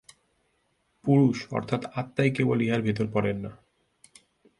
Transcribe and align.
পুরুষ 1.05 1.37
অর্থাৎ 1.51 1.81
আত্মাই 1.95 2.29
কেবল 2.31 2.57
ইহার 2.61 2.81
ভিতর 2.81 3.05
পড়েন 3.13 3.37
না। 3.37 3.51